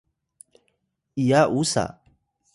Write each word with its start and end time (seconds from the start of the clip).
iya 1.21 1.41
usa 1.61 1.85